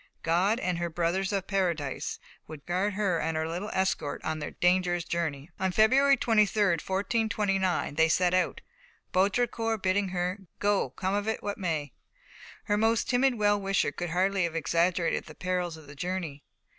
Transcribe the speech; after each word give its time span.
God 0.23 0.59
and 0.59 0.79
"her 0.79 0.89
brothers 0.89 1.31
of 1.31 1.45
Paradise" 1.45 2.17
would 2.47 2.65
guard 2.65 2.93
her 2.95 3.19
and 3.19 3.37
her 3.37 3.47
little 3.47 3.69
escort 3.71 4.19
on 4.23 4.39
their 4.39 4.49
dangerous 4.49 5.03
journey. 5.03 5.51
On 5.59 5.71
February 5.71 6.17
23, 6.17 6.59
1429, 6.69 7.93
they 7.93 8.09
set 8.09 8.33
out, 8.33 8.61
Baudricourt 9.11 9.83
bidding 9.83 10.07
her 10.09 10.39
"Go, 10.57 10.89
come 10.89 11.13
of 11.13 11.27
it 11.27 11.43
what 11.43 11.59
may." 11.59 11.93
Her 12.63 12.77
most 12.77 13.11
timid 13.11 13.35
well 13.35 13.61
wisher 13.61 13.91
could 13.91 14.09
hardly 14.09 14.45
have 14.45 14.55
exaggerated 14.55 15.25
the 15.25 15.35
perils 15.35 15.77
of 15.77 15.85
the 15.85 15.93
journey. 15.93 16.41